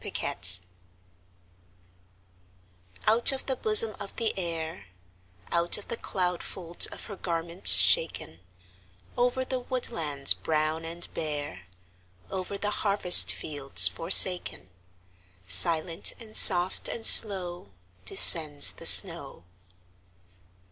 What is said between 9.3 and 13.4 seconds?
the woodlands brown and bare, Over the harvest